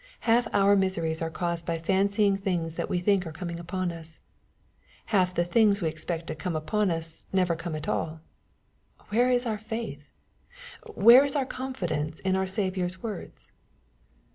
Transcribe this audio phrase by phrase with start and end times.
[0.21, 4.17] Half our miseries are caused by fancying things that we think are coming upon us.
[5.13, 8.19] Half the things that we expect to come upon us, never come at all.
[9.09, 10.03] Where is our faith?
[10.95, 13.51] Where is our confidence in our Saviour's words